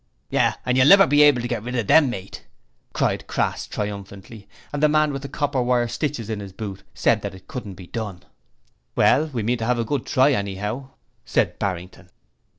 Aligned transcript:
'Yes! 0.31 0.57
and 0.65 0.75
you'll 0.79 0.87
never 0.87 1.05
be 1.05 1.21
able 1.21 1.41
to 1.43 1.47
get 1.47 1.61
rid 1.61 1.75
of 1.75 1.91
'em, 1.91 2.09
mate,' 2.09 2.43
cried 2.91 3.27
Crass, 3.27 3.67
triumphantly 3.67 4.47
and 4.73 4.81
the 4.81 4.89
man 4.89 5.13
with 5.13 5.21
the 5.21 5.29
copper 5.29 5.61
wire 5.61 5.87
stitches 5.87 6.27
in 6.27 6.39
his 6.39 6.53
boot 6.53 6.81
said 6.95 7.21
that 7.21 7.35
it 7.35 7.47
couldn't 7.47 7.75
be 7.75 7.85
done. 7.85 8.23
'Well, 8.95 9.27
we 9.27 9.43
mean 9.43 9.59
to 9.59 9.65
have 9.65 9.77
a 9.77 9.85
good 9.85 10.07
try, 10.07 10.31
anyhow,' 10.33 10.89
said 11.23 11.59
Barrington. 11.59 12.09